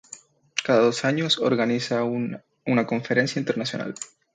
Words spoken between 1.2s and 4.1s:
organiza una conferencia internacional.